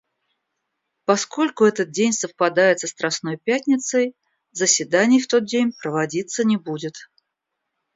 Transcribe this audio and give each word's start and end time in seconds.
Поскольку 1.05 1.63
этот 1.63 1.91
день 1.91 2.11
совпадает 2.11 2.79
со 2.79 2.87
Страстной 2.87 3.37
Пятницей, 3.37 4.15
заседаний 4.51 5.21
в 5.21 5.27
тот 5.27 5.45
день 5.45 5.73
проводиться 5.79 6.43
не 6.43 6.57
будет. 6.57 6.95